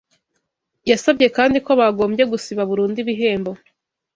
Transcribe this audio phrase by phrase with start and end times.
[0.89, 3.51] yasabye kandi ko bagombye gusiba burundu ibihembo